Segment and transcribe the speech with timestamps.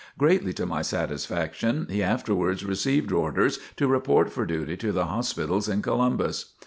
[0.17, 5.69] Greatly to my satisfaction he afterwards received orders to report for duty to the hospitals
[5.69, 6.55] in Columbus.